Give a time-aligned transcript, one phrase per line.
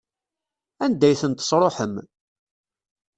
[0.83, 1.93] Anda ay tent-tesṛuḥem?